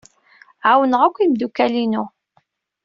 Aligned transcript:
Ɛawneɣ 0.69 1.01
akk 1.03 1.17
imeddukal-inu. 1.19 2.03